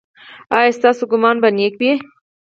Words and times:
ایا 0.57 0.75
ستاسو 0.77 1.03
ګمان 1.11 1.35
به 1.41 1.49
نیک 1.57 1.73
وي؟ 1.79 1.91